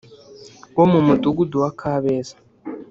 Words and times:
wo 0.77 0.85
mu 0.91 0.99
Mudugudu 1.07 1.55
wa 1.63 1.71
Kabeza 1.81 2.35